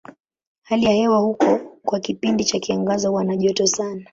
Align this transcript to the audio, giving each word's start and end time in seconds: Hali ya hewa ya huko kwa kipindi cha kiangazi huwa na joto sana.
Hali 0.63 0.85
ya 0.85 0.91
hewa 0.91 1.15
ya 1.15 1.21
huko 1.21 1.59
kwa 1.85 1.99
kipindi 1.99 2.45
cha 2.45 2.59
kiangazi 2.59 3.07
huwa 3.07 3.23
na 3.23 3.35
joto 3.37 3.67
sana. 3.67 4.05